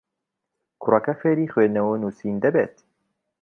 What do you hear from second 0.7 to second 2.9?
کوڕەکە فێری خوێندنەوە و نووسین دەبێت.